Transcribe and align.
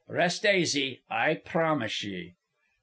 Rest 0.07 0.47
aisy. 0.47 1.03
I 1.11 1.35
promise 1.35 2.03
ye." 2.03 2.33